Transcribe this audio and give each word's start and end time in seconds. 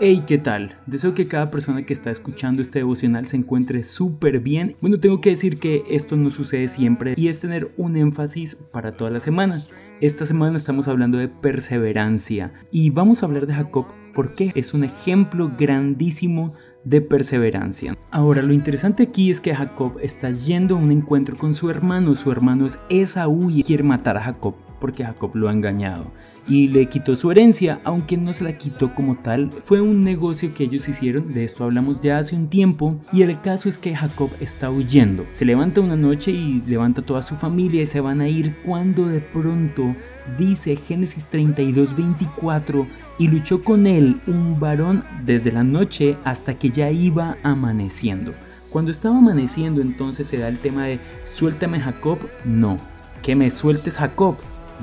Hey, 0.00 0.22
¿qué 0.28 0.38
tal? 0.38 0.76
Deseo 0.86 1.12
que 1.12 1.26
cada 1.26 1.50
persona 1.50 1.82
que 1.82 1.92
está 1.92 2.12
escuchando 2.12 2.62
este 2.62 2.78
devocional 2.78 3.26
se 3.26 3.36
encuentre 3.36 3.82
súper 3.82 4.38
bien. 4.38 4.76
Bueno, 4.80 5.00
tengo 5.00 5.20
que 5.20 5.30
decir 5.30 5.58
que 5.58 5.82
esto 5.90 6.14
no 6.14 6.30
sucede 6.30 6.68
siempre 6.68 7.14
y 7.16 7.26
es 7.26 7.40
tener 7.40 7.72
un 7.76 7.96
énfasis 7.96 8.54
para 8.70 8.92
todas 8.92 9.12
las 9.12 9.24
semanas. 9.24 9.72
Esta 10.00 10.24
semana 10.24 10.56
estamos 10.56 10.86
hablando 10.86 11.18
de 11.18 11.26
perseverancia 11.26 12.52
y 12.70 12.90
vamos 12.90 13.22
a 13.22 13.26
hablar 13.26 13.48
de 13.48 13.54
Jacob 13.54 13.86
porque 14.14 14.52
es 14.54 14.72
un 14.72 14.84
ejemplo 14.84 15.50
grandísimo 15.58 16.54
de 16.84 17.00
perseverancia. 17.00 17.98
Ahora, 18.12 18.42
lo 18.42 18.52
interesante 18.52 19.02
aquí 19.02 19.32
es 19.32 19.40
que 19.40 19.52
Jacob 19.52 19.98
está 20.00 20.30
yendo 20.30 20.76
a 20.76 20.78
un 20.78 20.92
encuentro 20.92 21.36
con 21.36 21.54
su 21.54 21.70
hermano. 21.70 22.14
Su 22.14 22.30
hermano 22.30 22.66
es 22.66 22.78
Esaú 22.88 23.50
y 23.50 23.64
quiere 23.64 23.82
matar 23.82 24.16
a 24.16 24.22
Jacob 24.22 24.54
porque 24.80 25.04
Jacob 25.04 25.34
lo 25.34 25.48
ha 25.48 25.52
engañado 25.52 26.10
y 26.48 26.68
le 26.68 26.86
quitó 26.86 27.14
su 27.14 27.30
herencia, 27.30 27.78
aunque 27.84 28.16
no 28.16 28.32
se 28.32 28.44
la 28.44 28.56
quitó 28.56 28.94
como 28.94 29.16
tal. 29.16 29.52
Fue 29.62 29.80
un 29.80 30.02
negocio 30.02 30.54
que 30.54 30.64
ellos 30.64 30.88
hicieron, 30.88 31.32
de 31.32 31.44
esto 31.44 31.64
hablamos 31.64 32.00
ya 32.00 32.18
hace 32.18 32.34
un 32.34 32.48
tiempo, 32.48 32.96
y 33.12 33.22
el 33.22 33.38
caso 33.40 33.68
es 33.68 33.76
que 33.76 33.94
Jacob 33.94 34.30
está 34.40 34.70
huyendo. 34.70 35.24
Se 35.34 35.44
levanta 35.44 35.80
una 35.80 35.96
noche 35.96 36.30
y 36.30 36.62
levanta 36.66 37.02
toda 37.02 37.22
su 37.22 37.36
familia 37.36 37.82
y 37.82 37.86
se 37.86 38.00
van 38.00 38.20
a 38.20 38.28
ir 38.28 38.54
cuando 38.64 39.06
de 39.06 39.20
pronto 39.20 39.94
dice 40.38 40.76
Génesis 40.76 41.24
32, 41.24 41.96
24, 41.96 42.86
y 43.18 43.28
luchó 43.28 43.62
con 43.62 43.86
él 43.86 44.20
un 44.26 44.58
varón 44.58 45.04
desde 45.24 45.52
la 45.52 45.64
noche 45.64 46.16
hasta 46.24 46.54
que 46.54 46.70
ya 46.70 46.90
iba 46.90 47.36
amaneciendo. 47.42 48.32
Cuando 48.70 48.90
estaba 48.90 49.18
amaneciendo 49.18 49.80
entonces 49.80 50.26
se 50.26 50.38
da 50.38 50.48
el 50.48 50.58
tema 50.58 50.84
de 50.84 50.98
suéltame 51.26 51.80
Jacob, 51.80 52.18
no. 52.44 52.78
Que 53.22 53.34
me 53.34 53.50
sueltes 53.50 53.94
Jacob, 53.96 54.36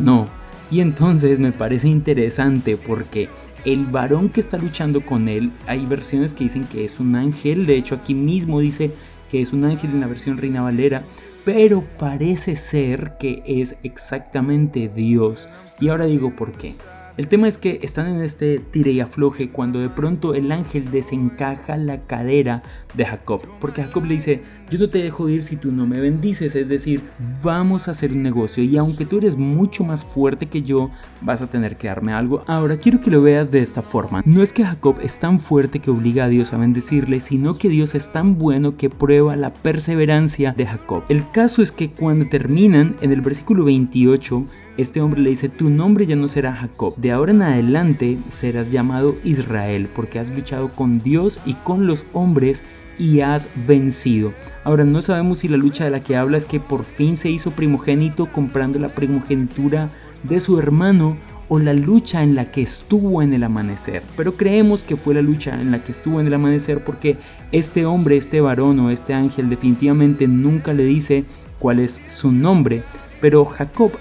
no. 0.00 0.28
Y 0.70 0.80
entonces 0.80 1.38
me 1.38 1.52
parece 1.52 1.88
interesante 1.88 2.76
porque 2.76 3.28
el 3.64 3.86
varón 3.86 4.28
que 4.28 4.40
está 4.40 4.58
luchando 4.58 5.00
con 5.00 5.28
él, 5.28 5.50
hay 5.66 5.86
versiones 5.86 6.32
que 6.32 6.44
dicen 6.44 6.64
que 6.64 6.84
es 6.84 7.00
un 7.00 7.14
ángel, 7.14 7.66
de 7.66 7.76
hecho 7.76 7.94
aquí 7.94 8.14
mismo 8.14 8.60
dice 8.60 8.92
que 9.30 9.40
es 9.40 9.52
un 9.52 9.64
ángel 9.64 9.90
en 9.90 10.00
la 10.00 10.06
versión 10.06 10.38
Reina 10.38 10.62
Valera, 10.62 11.02
pero 11.44 11.82
parece 11.98 12.56
ser 12.56 13.16
que 13.20 13.42
es 13.46 13.76
exactamente 13.82 14.90
Dios. 14.94 15.48
Y 15.80 15.88
ahora 15.88 16.06
digo 16.06 16.34
por 16.34 16.52
qué. 16.52 16.74
El 17.16 17.28
tema 17.28 17.48
es 17.48 17.56
que 17.56 17.78
están 17.80 18.08
en 18.08 18.20
este 18.20 18.58
tire 18.58 18.90
y 18.92 19.00
afloje 19.00 19.48
cuando 19.48 19.80
de 19.80 19.88
pronto 19.88 20.34
el 20.34 20.52
ángel 20.52 20.90
desencaja 20.90 21.78
la 21.78 22.02
cadera 22.02 22.62
de 22.92 23.06
Jacob. 23.06 23.40
Porque 23.58 23.82
Jacob 23.82 24.04
le 24.04 24.16
dice, 24.16 24.42
yo 24.70 24.78
no 24.78 24.90
te 24.90 24.98
dejo 24.98 25.26
ir 25.30 25.42
si 25.42 25.56
tú 25.56 25.72
no 25.72 25.86
me 25.86 25.98
bendices. 25.98 26.54
Es 26.54 26.68
decir, 26.68 27.00
vamos 27.42 27.88
a 27.88 27.92
hacer 27.92 28.12
un 28.12 28.22
negocio 28.22 28.62
y 28.62 28.76
aunque 28.76 29.06
tú 29.06 29.16
eres 29.16 29.34
mucho 29.34 29.82
más 29.82 30.04
fuerte 30.04 30.44
que 30.44 30.60
yo, 30.60 30.90
vas 31.22 31.40
a 31.40 31.46
tener 31.46 31.76
que 31.78 31.88
darme 31.88 32.12
algo. 32.12 32.44
Ahora 32.46 32.76
quiero 32.76 33.00
que 33.00 33.10
lo 33.10 33.22
veas 33.22 33.50
de 33.50 33.62
esta 33.62 33.80
forma. 33.80 34.22
No 34.26 34.42
es 34.42 34.52
que 34.52 34.64
Jacob 34.64 34.96
es 35.02 35.18
tan 35.18 35.40
fuerte 35.40 35.78
que 35.78 35.90
obliga 35.90 36.26
a 36.26 36.28
Dios 36.28 36.52
a 36.52 36.58
bendecirle, 36.58 37.20
sino 37.20 37.56
que 37.56 37.70
Dios 37.70 37.94
es 37.94 38.12
tan 38.12 38.36
bueno 38.36 38.76
que 38.76 38.90
prueba 38.90 39.36
la 39.36 39.54
perseverancia 39.54 40.52
de 40.52 40.66
Jacob. 40.66 41.02
El 41.08 41.24
caso 41.30 41.62
es 41.62 41.72
que 41.72 41.90
cuando 41.90 42.26
terminan, 42.26 42.94
en 43.00 43.10
el 43.10 43.22
versículo 43.22 43.64
28, 43.64 44.42
este 44.76 45.00
hombre 45.00 45.20
le 45.20 45.30
dice, 45.30 45.48
tu 45.48 45.70
nombre 45.70 46.06
ya 46.06 46.16
no 46.16 46.28
será 46.28 46.54
Jacob, 46.54 46.94
de 46.96 47.12
ahora 47.12 47.32
en 47.32 47.42
adelante 47.42 48.18
serás 48.36 48.70
llamado 48.70 49.14
Israel, 49.24 49.88
porque 49.94 50.18
has 50.18 50.28
luchado 50.28 50.68
con 50.68 51.00
Dios 51.00 51.38
y 51.46 51.54
con 51.54 51.86
los 51.86 52.04
hombres 52.12 52.60
y 52.98 53.20
has 53.20 53.48
vencido. 53.66 54.32
Ahora 54.64 54.84
no 54.84 55.02
sabemos 55.02 55.40
si 55.40 55.48
la 55.48 55.56
lucha 55.56 55.84
de 55.84 55.90
la 55.90 56.00
que 56.00 56.16
habla 56.16 56.38
es 56.38 56.44
que 56.44 56.60
por 56.60 56.84
fin 56.84 57.16
se 57.16 57.30
hizo 57.30 57.50
primogénito 57.50 58.26
comprando 58.26 58.78
la 58.78 58.88
primogenitura 58.88 59.90
de 60.22 60.40
su 60.40 60.58
hermano 60.58 61.16
o 61.48 61.58
la 61.58 61.72
lucha 61.72 62.22
en 62.22 62.34
la 62.34 62.50
que 62.50 62.62
estuvo 62.62 63.22
en 63.22 63.32
el 63.32 63.44
amanecer. 63.44 64.02
Pero 64.16 64.36
creemos 64.36 64.82
que 64.82 64.96
fue 64.96 65.14
la 65.14 65.22
lucha 65.22 65.60
en 65.60 65.70
la 65.70 65.78
que 65.78 65.92
estuvo 65.92 66.20
en 66.20 66.26
el 66.26 66.34
amanecer 66.34 66.80
porque 66.84 67.16
este 67.52 67.86
hombre, 67.86 68.16
este 68.16 68.40
varón 68.40 68.80
o 68.80 68.90
este 68.90 69.14
ángel 69.14 69.48
definitivamente 69.48 70.26
nunca 70.26 70.72
le 70.72 70.84
dice 70.84 71.24
cuál 71.58 71.78
es 71.78 72.00
su 72.14 72.32
nombre. 72.32 72.82
Pero 73.20 73.44
Jacob 73.44 73.92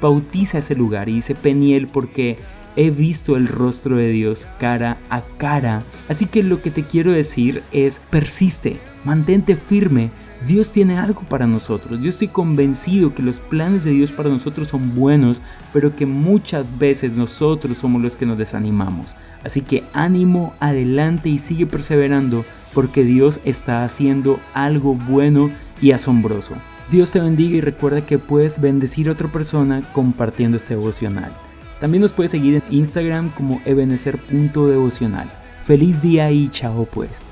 bautiza 0.00 0.58
ese 0.58 0.74
lugar 0.74 1.08
y 1.08 1.14
dice 1.14 1.34
Peniel 1.34 1.86
porque 1.86 2.38
he 2.76 2.90
visto 2.90 3.36
el 3.36 3.46
rostro 3.46 3.96
de 3.96 4.08
Dios 4.08 4.46
cara 4.58 4.96
a 5.10 5.22
cara. 5.38 5.82
Así 6.08 6.26
que 6.26 6.42
lo 6.42 6.60
que 6.60 6.70
te 6.70 6.82
quiero 6.82 7.12
decir 7.12 7.62
es 7.72 8.00
persiste, 8.10 8.78
mantente 9.04 9.54
firme. 9.54 10.10
Dios 10.46 10.72
tiene 10.72 10.98
algo 10.98 11.22
para 11.22 11.46
nosotros. 11.46 12.00
Yo 12.02 12.10
estoy 12.10 12.28
convencido 12.28 13.14
que 13.14 13.22
los 13.22 13.36
planes 13.36 13.84
de 13.84 13.92
Dios 13.92 14.10
para 14.10 14.28
nosotros 14.28 14.68
son 14.68 14.94
buenos, 14.94 15.38
pero 15.72 15.96
que 15.96 16.04
muchas 16.04 16.78
veces 16.78 17.12
nosotros 17.12 17.78
somos 17.78 18.02
los 18.02 18.16
que 18.16 18.26
nos 18.26 18.36
desanimamos. 18.36 19.06
Así 19.42 19.62
que 19.62 19.84
ánimo, 19.92 20.54
adelante 20.60 21.28
y 21.28 21.38
sigue 21.38 21.66
perseverando 21.66 22.44
porque 22.74 23.04
Dios 23.04 23.40
está 23.44 23.84
haciendo 23.84 24.38
algo 24.52 24.94
bueno 24.94 25.50
y 25.80 25.92
asombroso. 25.92 26.56
Dios 26.90 27.10
te 27.10 27.20
bendiga 27.20 27.56
y 27.56 27.60
recuerda 27.60 28.04
que 28.04 28.18
puedes 28.18 28.60
bendecir 28.60 29.08
a 29.08 29.12
otra 29.12 29.28
persona 29.28 29.82
compartiendo 29.92 30.56
este 30.56 30.74
devocional. 30.74 31.32
También 31.80 32.02
nos 32.02 32.12
puedes 32.12 32.32
seguir 32.32 32.56
en 32.56 32.62
Instagram 32.70 33.30
como 33.30 33.60
ebenecer.devocional. 33.64 35.28
Feliz 35.66 36.00
día 36.02 36.30
y 36.30 36.50
chao 36.50 36.86
pues. 36.92 37.23